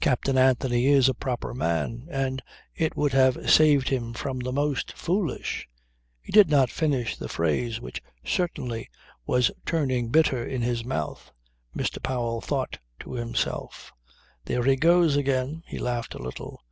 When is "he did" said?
6.24-6.50